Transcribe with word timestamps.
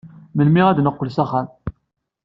Melmi 0.35 0.61
ad 0.67 0.79
neqqel 0.81 1.09
s 1.11 1.17
axxam? 1.23 1.47